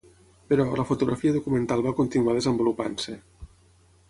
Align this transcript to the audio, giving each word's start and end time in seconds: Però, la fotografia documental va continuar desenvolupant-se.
Però, 0.53 0.63
la 0.79 0.85
fotografia 0.91 1.35
documental 1.37 1.85
va 1.89 1.95
continuar 2.01 2.37
desenvolupant-se. 2.39 3.21